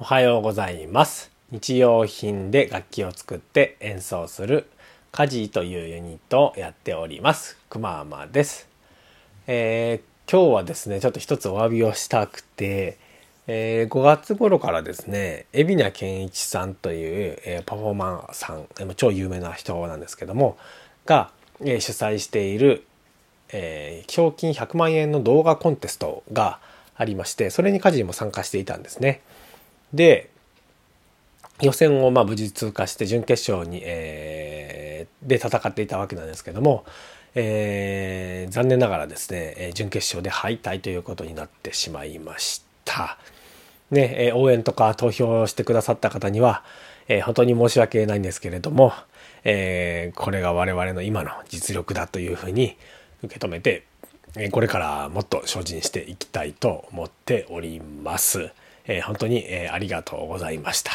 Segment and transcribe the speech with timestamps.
[0.00, 1.30] おはようございます。
[1.50, 4.66] 日用品で楽器を作って演奏する
[5.12, 7.56] カジというユニットをやっております。
[7.68, 8.68] くまーまです。
[9.46, 12.96] えー今日はですね、ちょっと一つお詫びをしたくて、
[13.46, 18.66] えー5月頃からですね、海老名健一さんという、えーパフォーマーさん、
[18.96, 20.56] 超有名な人なんですけども、
[21.06, 21.30] が、
[21.60, 22.84] えー主催している、
[23.52, 26.58] えー賞金100万円の動画コンテストが
[26.96, 29.20] ありまして、それにカジも参加していたんですね。
[29.92, 30.30] で、
[31.60, 36.84] 予選をまあ無事通過して準決勝に、えーで戦っていたわけなんですけども、
[37.34, 43.18] えー残念ながらですね準決勝で敗退ということになってしまいました。
[43.90, 46.64] ね、応援とか投票してくださった方には、
[47.08, 48.92] えー本当に申し訳ないんですけれども、
[49.44, 52.76] えーこれが我々の今の実力だというふうに
[53.22, 53.84] 受け止めて、
[54.36, 58.50] えこれからもっと精進していきたいと思っております。
[58.86, 60.92] えー本当に、えーありがとうございました。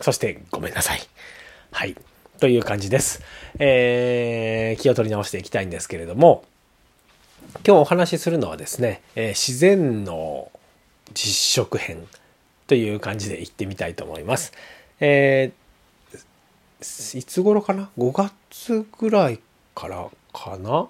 [0.00, 1.00] そしてごめんなさい。
[1.70, 1.96] はい。
[2.40, 3.22] という感じです。
[3.58, 6.44] えー気を取り直していきたいんですけれども、
[7.66, 10.50] 今日お話しするのはですね、えー自然の
[11.12, 12.06] 実食編
[12.66, 14.52] という感じで行ってみたいと思います。
[15.00, 15.64] えー
[17.18, 19.40] いつ頃かな ?5 月ぐらい
[19.74, 20.86] からかな？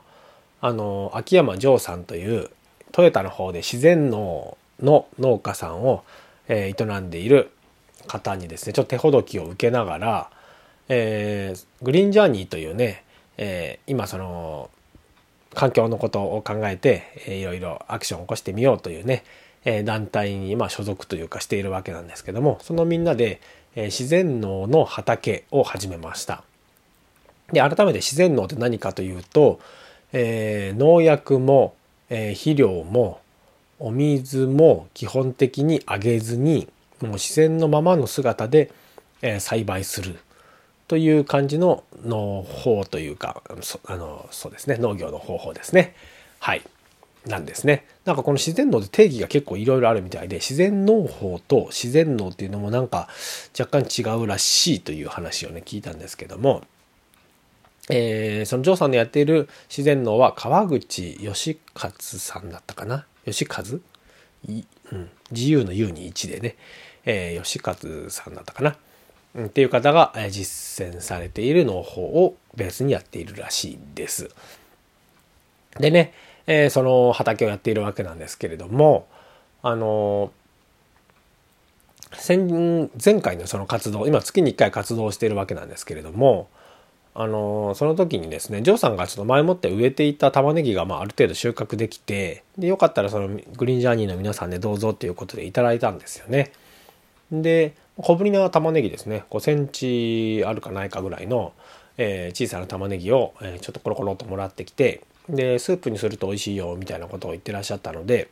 [0.61, 2.51] あの、秋山城さんという
[2.91, 6.03] トヨタの方で自然農の農家さんを、
[6.49, 7.51] え営んでいる
[8.07, 10.31] 方にですね、ちょっと手ほどきを受けながら、
[10.89, 13.05] えーグリーンジャーニーというね、
[13.37, 14.71] えー今その
[15.55, 19.25] 環境のことを考えて、いろいろアクションを起こしてみようというね、
[19.65, 23.41] えー団体にまあ所属というかしているわけなんですけどもそのみんなで、
[23.77, 26.45] え自然農の畑を始めました。
[27.53, 29.61] で改めて自然農って何かというと、
[30.13, 31.75] え農薬も、
[32.11, 33.21] え肥料も
[33.79, 36.69] お水も基本的にあげずに
[37.01, 38.71] もう自然のままの姿で、
[39.23, 40.17] え栽培する。
[40.87, 44.77] という感じの農法というかそあのそうですね。
[44.77, 45.95] 農業の方法ですね。
[46.41, 46.63] はい。
[47.27, 47.87] なんですね。
[48.05, 53.09] なんかこの自然農で定義が結構いろいろあるみたいで自然農法と自然農っていうのもなんか
[53.59, 56.63] 若干違うらしいという話をね聞いたんですけども
[57.89, 63.07] えーそのジョーさんのやっている自然農は川口義勝さんだったかな。
[63.27, 63.63] 義和？
[64.93, 66.57] うん、自由の U に1でね、
[67.05, 67.75] えー義和
[68.11, 68.77] さんだったかな、
[69.35, 74.31] うん、っていう方が、実践されている農法をベースにやっているらしいです。
[75.79, 76.13] でね、
[76.47, 79.09] えーその畑をやっているわけなんですけれども
[79.63, 80.31] あの
[82.13, 86.49] 先前回のその活動今月に1回活動しているわけなんですけれども
[87.17, 96.53] あのその時にですねジョーさんがちょっと前もって植えていた玉ねぎがまあある程度収穫できてでよかったらそのグリーンジャーニーの皆さんでどうぞっていうことでいただいたんですよね。
[97.31, 101.53] で小ぶりな玉ねぎですね5センチあるかないかぐらいの、
[101.99, 108.29] えー小さな玉ねぎを、えーちょっとコロコロともらってきてでスープにすると美味しいよみたいなことを言ってらっしゃったので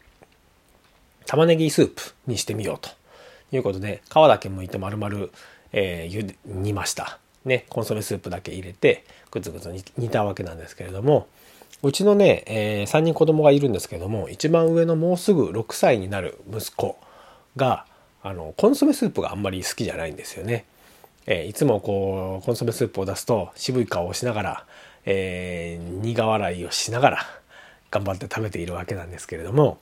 [1.26, 2.90] 玉ねぎスープにしてみようと
[3.54, 5.28] いうことで皮だけ剥いて丸々、
[5.72, 7.21] えー、煮ました。
[7.44, 11.26] ね、コンソメスープだけ入れてグツグツ煮たわけなんですけれども
[11.82, 16.96] うちのね、え3人子供がいるんですけども一番上のもうすぐ6歳になる息子
[17.56, 17.86] が
[18.22, 20.64] あのコンソメスープがあんまり好きじゃないんですよね。
[21.26, 24.66] えーいつもこうコンソメスープを出すと渋い顔をしながら、
[25.04, 27.26] えー苦笑いをしながら
[27.90, 29.78] 頑張って食べているわけなんですけれども、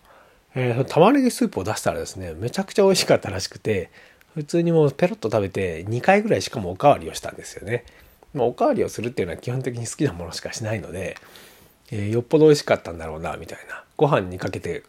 [0.54, 3.90] えー玉ねぎスープを出したらですねめちゃくちゃ美味しかったらしくて
[4.34, 7.84] 普通にもうペロッと食べて2回ぐらいしかもおかわりをしたんですよね。
[8.32, 11.16] まあ、おかわりをするっていうのは基本的に好きなものしかしないので、
[11.90, 13.84] えーよっぽど美味しかったんだろうなみたいな。
[13.96, 14.84] ご飯にかけて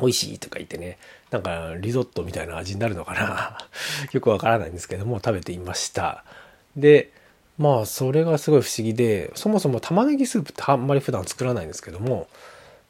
[0.00, 0.98] 美味しいとか言ってね
[1.30, 3.58] なんかリゾットみたいな味になるのかな。
[4.12, 6.24] よくわからないんですけども食べていました。
[6.76, 7.10] で
[7.58, 12.28] まあそれがすごい不思議でそもそも玉ねぎスープってあんまり普段作らないんですけども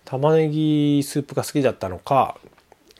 [0.04, 2.36] 玉ねぎスープが好きだったのか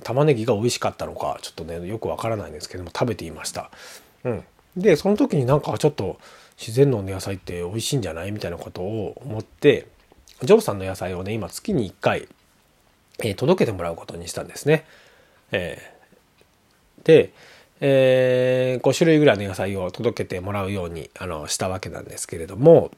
[0.03, 3.71] 玉ねぎが美味しかったのかちょっとねよくわからないんですけども食べていました
[4.25, 4.45] うん
[4.77, 6.19] でその時になんかちょっと
[6.59, 9.87] 自然農の野菜って美味しいんじゃないみたいなことを思って
[10.43, 12.29] ジョーさんの野菜をね今月に1回
[13.21, 14.85] えー届けてもらうことにしたんですね。
[15.53, 15.95] えー
[17.05, 17.33] で、
[17.81, 22.91] えー5種類ぐらいの野菜を届けてもらうようにあのしたわけなんですけれども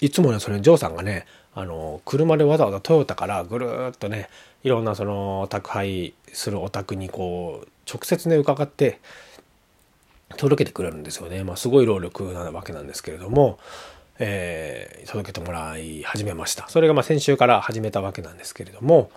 [0.00, 4.28] いつもねそれジョーさんがねあの車でわざわざトヨタからぐるっとね
[4.62, 9.00] いろんなその宅配するお宅にこう直接ね伺って
[10.36, 11.42] 届けてくれるんですよね。
[11.42, 13.58] まあ、すごい労力なわけなんですけれども、
[14.18, 16.68] えー届けてもらい始めました。
[16.68, 19.10] それがまあ先週から始めたわけなんですけれども、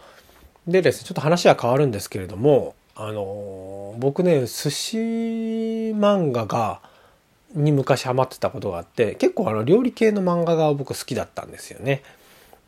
[0.67, 6.79] でですね、ちょっと話は変わるんですけれども、あの僕ね寿司漫画が
[7.53, 12.03] に昔ハマってたことがあって結構あの料理系の漫画が僕好きだったんですよね。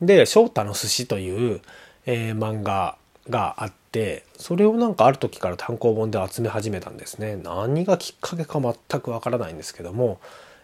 [0.01, 1.62] で「翔太の寿司」という、
[2.06, 2.97] えー、漫画
[3.30, 7.38] があってそれをなんかある時から単行本で集め始めたんですね。
[7.38, 10.19] 何がきっかけか全くわからないんですけども、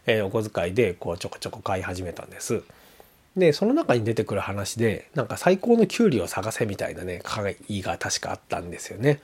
[0.05, 2.63] えー、お小遣いでこうちょこちょこ買い始めたんです。
[3.37, 9.21] でその中に出てくる話でなんか最高のキュウリを探せみたいなね会が確かあったんですよね。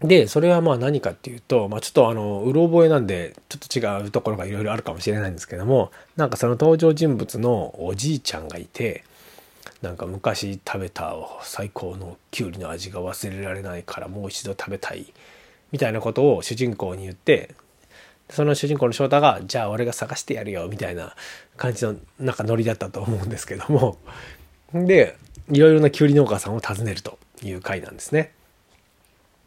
[0.00, 9.04] でそれはまあ何かっていうと、まあ、ちょっとあのうろ覚えなんでちょっと違うところがいろいろあるかもしれないんですけどもなんかその登場人物のおじいちゃんがいて
[9.80, 15.12] なんか昔食べた最高のきゅうりの味が忘れられないからもう一度食べたい
[15.72, 17.54] みたいなことを主人公に言って
[18.28, 21.14] その主人公の翔太が「じゃあ俺が探してやるよ」みたいな
[21.56, 23.98] 感じのなんかノリだったと思うんですけども
[24.74, 25.16] で
[25.50, 28.32] いろいろなきゅうり農家さんを訪ねるという回なんですね。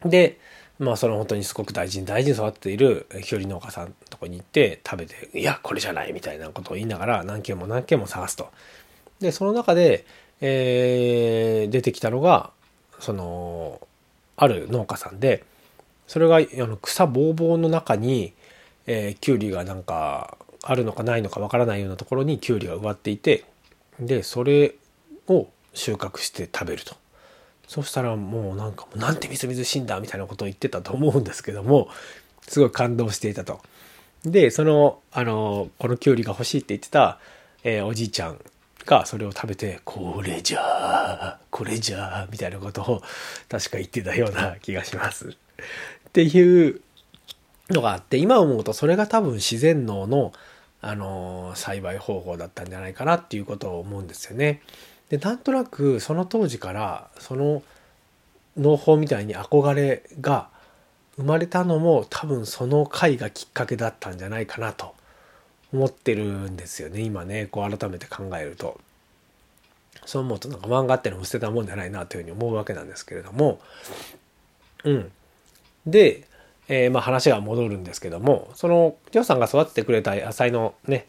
[0.04, 0.38] で、
[0.78, 8.50] まあその本当にすごく大事に大事に育っているきゅうり農家さんのとこに行って食べて、いや、これじゃないみたいなことを言いながら何軒も何軒も探すと。
[9.20, 10.06] で、その中で、
[10.40, 12.50] えー、出てきたのが、
[12.98, 13.86] その、
[14.36, 15.44] ある農家さんで、
[16.06, 18.32] それがあの草ぼうぼうの中に、
[18.86, 23.44] えー、きゅうりがなんかあるのかないのかわからないようなところにきゅうりが植わっていて、
[24.00, 24.74] で、それ
[25.28, 26.96] を収穫して食べると。
[27.70, 31.88] そしたらもうなんかなんてみずみずしいんだみたいなことを言ってたと思うんですけども
[32.42, 33.60] すごい感動していたと。
[34.24, 37.20] でそのあのこのきゅうりが欲しいって言ってた、
[37.62, 38.40] えー、おじいちゃん
[38.86, 43.02] がそれを食べて「これじゃあこれじゃあ」みたいなことを
[43.48, 45.28] 確か言ってたような気がします。
[45.28, 45.32] っ
[46.12, 46.80] ていう
[47.68, 50.32] のがあって今思うとそれが多分自然農の
[50.82, 54.60] あの栽培方法だったんじゃないかなっていうことを思うんですよね。
[55.10, 57.62] でなんとなくその当時からその
[58.56, 60.48] 農法みたいに憧れが
[61.16, 64.94] 生まれたのも多分その回がきっかけだったんじゃないかなと
[65.72, 68.80] 思ってるんですよね今ねこう改めて考えると。
[70.06, 73.60] そう思うとなんか漫画ってのも捨てたもんじゃないなというふうに思うわけなんですけれども
[74.84, 75.12] うん
[75.86, 76.26] で、
[76.68, 81.06] えー、まあ話が戻るんですけどもそのジョーさんが育ててくれた野菜のね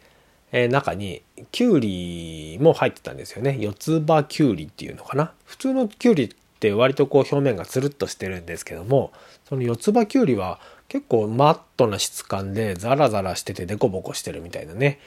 [0.52, 3.56] え、中にきゅうりも入ってたんですよね。
[3.58, 5.32] 四つ葉きゅうりっていうのかな。
[5.44, 6.28] 普通のきゅうりっ
[6.60, 9.12] て割とこう表面がつるっとしてるんですけども
[9.48, 15.00] その四つ葉きゅうりは結構マットな質感でザラザラしててデコボコしてるみたいなね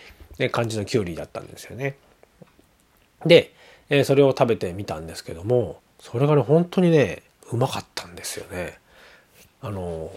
[0.51, 1.95] 感じのきゅうりだったんですよね。
[3.25, 3.53] で、
[3.89, 8.77] え、それを食べてみたんですけどもそれがね本当にねうまかったんですよね。
[9.61, 10.11] あの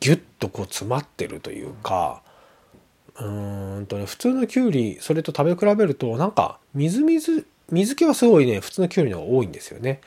[0.00, 2.22] ギュッとこう詰まってるというか
[3.20, 10.00] うんとね普通のきゅうりそれと食べ比べるとなんかみずみず水気はすごいね普通のきゅうりの方が多いんですよね。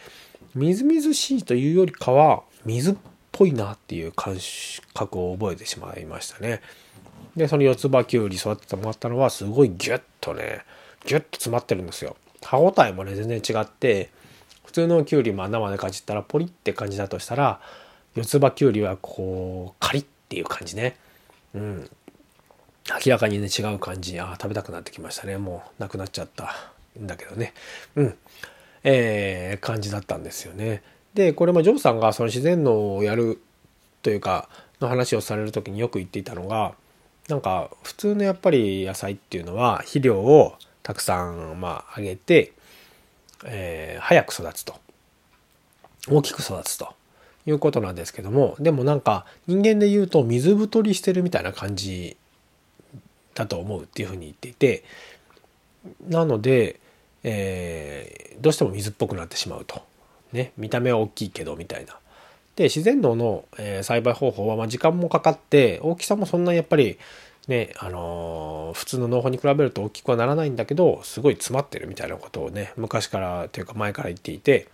[0.56, 2.96] みずみずしいというよりかは水っ
[3.31, 4.38] ぽいなっていう感
[4.94, 6.62] 覚を覚えてしまいましたね。
[7.36, 10.66] でその四つ葉きゅうり育ててもらったのはすごいギュッとね
[11.06, 12.16] ギュッと詰まってるんですよ。
[12.42, 14.10] 歯応えもね全然違って
[14.66, 17.62] 普通のきゅうりも生でかじったらポリって感じだとしたら
[18.16, 20.98] 四つ葉きゅうりはこうカリッっていう感じね。
[21.54, 21.90] うん。
[23.05, 24.19] 明らかにね違う感じ。
[24.19, 25.38] あ食べたくなってきましたね。
[25.38, 26.71] もうなくなっちゃった。
[26.99, 27.53] んだけどね。
[27.95, 28.17] うん。
[28.83, 30.81] えー、感じだったんですよね。
[31.13, 33.41] でこれもジョーさんがその自然農をやる
[34.01, 34.47] というか
[34.79, 36.74] の話をされる時によく言っていたのが
[37.27, 42.53] なんか普通のやっぱり野菜っていうのは肥料をたくさんまああげて、
[43.45, 44.75] えー、早く育つと。
[46.10, 46.93] 大きく育つと。
[47.48, 48.55] いうことなんですけども。
[48.60, 52.15] でもなんか人間で言うと水太りしてるみたいな感じ
[53.41, 54.83] だと思うっていうふうに言っていて
[56.07, 56.79] なので、
[57.24, 59.81] えー、どうしても水っぽくなってしまうと。
[60.31, 61.98] ね、見た目は大きいけどみたいな。
[62.55, 67.00] で自然農の、え、栽培方法は、ま、時間もかかって大きさもそんなにやっぱり
[67.48, 74.67] ねあのー、普通の農法に比べると大きくはならないんだけどすごい詰まってるみたいなことをね昔からというか前から言っていて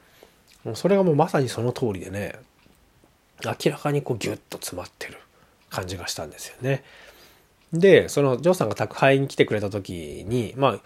[0.63, 2.35] もうそれがもうまさにその通りでね
[3.45, 5.17] 明らかにこうギュッと詰まってる
[5.69, 6.83] 感じがしたんですよね。
[7.73, 10.79] でそのジョーさんが宅配に来てくれた時にまあ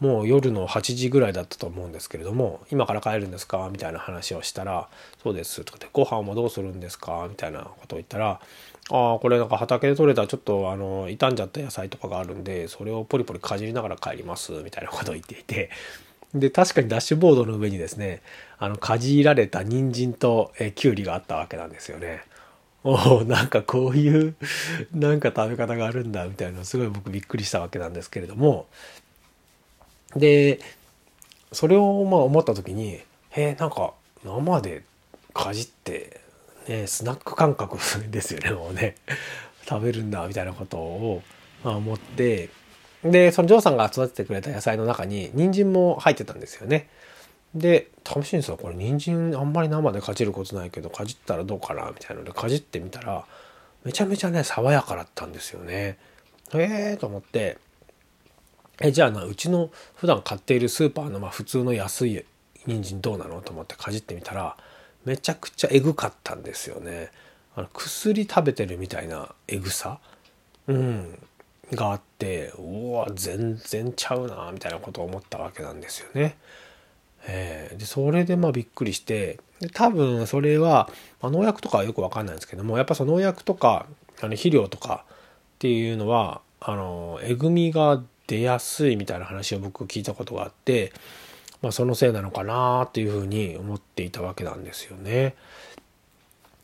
[0.00, 4.88] もう夜の8時ぐらいだったと思うんですけれども「今から帰るんですか?」みたいな話をしたら
[5.22, 8.40] 「そうです」とかで「ご飯もどうするんですか?」みたいなことを言ったら
[8.90, 15.70] 「ああこれなんか畑で採れたちょっとあの傷んじゃった野菜とかがあるんでそれをポリポリかじりながら帰ります」みたいなことを言っていて
[16.34, 18.22] で確かにダッシュボードの上にですね
[18.58, 22.22] あのかじられた人参とえきゅうりがあったわけなんですよね。
[22.84, 24.34] おおなんかこういう
[24.92, 28.66] なんか食べ方があるんだみたいなすごい僕びっくりしたわけなんですけれども
[30.16, 30.60] で
[31.52, 33.92] それをまあ思った時にへえんか
[34.24, 34.82] 生で
[35.32, 36.22] かじって
[36.68, 37.78] ね、スナック感覚
[38.10, 38.96] ですよね、もうね。
[39.68, 41.22] 食べるんだ、みたいなことを、
[41.64, 42.50] まあ、思って、
[43.04, 46.88] で、そのジョーさんが育ててくれた野菜の中に、人参も入ってたんですよね。
[47.54, 53.24] で、試しにさ、これ人参あんまり生でかじることないけど、かじったらどうかなみたいなので、かじってみたら、
[53.84, 55.98] めちゃめちゃね、爽やかだったんですよね。
[56.54, 57.58] へえと思って、
[58.80, 62.24] え、じゃあな、うちの普段買っているスーパーのまあ普通の安い
[62.66, 63.40] 人参どうなの？
[63.42, 64.56] と思ってかじってみたら、
[65.04, 67.10] めちゃくちゃエグかったんですよね。
[67.54, 69.98] あの薬食べてるみたいなエグさ？
[70.68, 71.18] うん
[71.72, 76.36] があってうわ全然ちゃうなみたいなことを思ったわけなんですよね。
[77.26, 83.86] えー、でそれでまあびっくりしてで多分それは、まあ、農薬とかはよく分かんないんですけどもやっぱその農薬とか
[84.20, 85.14] あの肥料とかっ
[85.58, 90.92] ていうのはあのえぐみが出やすいみたいな話を僕聞いたことがあって、
[91.60, 95.34] まあ、そのせいなのかなっていうふうに思っていたわけなんですよね。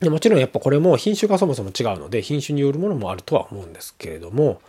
[0.01, 4.61] でもちろんやっぱこれも品種がそもそも違うので品種によるものもあるとは思うんですけれども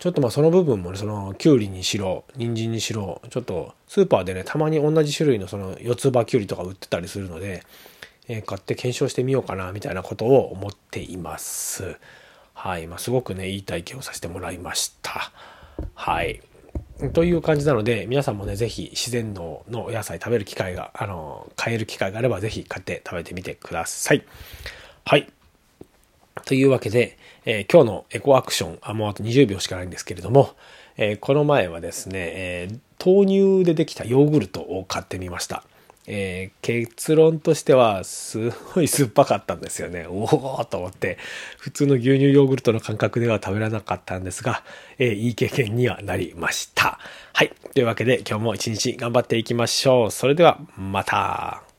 [0.00, 7.62] ちょっとまあその部分もねそのきゅうりにしろ人参にしろちょっとスーパーでねたまに同じ種類のその四つ葉きゅうりとか売ってたりするので、
[8.26, 11.96] えー、買って検証してみようかなみたいなことを思っています。
[12.54, 15.32] はい、まあ、すごくねいい体験をさせてもらいました。
[15.94, 16.42] はい。
[17.14, 24.22] という感じなので、皆さんもね、ぜひ自然農のお野菜食べる機会が、あの、買える機会があれば、ぜひ買って食べてみてください。
[25.06, 25.32] はい。
[26.44, 30.50] というわけで、えー、今日のエコアクション、あ、もうあと20秒しかないんですけれども、
[30.96, 32.68] えー、この前はですね、え、
[33.04, 35.64] 豆乳でできたヨーグルトを買ってみました。
[36.06, 40.06] え、結論としてはすごい酸っぱかったんですよね。
[40.10, 41.18] おおと思って、
[41.58, 44.64] 普通の牛乳ヨーグルトの感覚では食べられなかったんですが、
[44.98, 46.98] え、いい経験にはなりました。
[47.32, 47.52] はい。
[47.74, 50.10] というわけで今日も一日頑張っていきましょう。
[50.10, 51.69] それではまた。